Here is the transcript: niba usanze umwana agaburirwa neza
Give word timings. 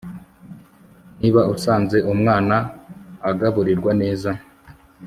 niba 1.19 1.41
usanze 1.53 1.97
umwana 2.13 2.55
agaburirwa 3.29 3.91
neza 4.01 4.31